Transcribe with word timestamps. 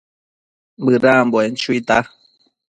Bëdambuen 0.85 1.53
chuita 1.61 1.97